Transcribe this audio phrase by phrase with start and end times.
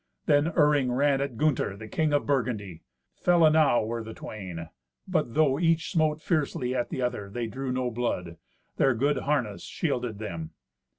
[0.25, 2.81] Then Iring ran at Gunther, the King of Burgundy.
[3.17, 4.69] Fell enow were the twain.
[5.07, 8.37] But though each smote fiercely at the other, they drew no blood.
[8.77, 10.55] Their good harness shielded them.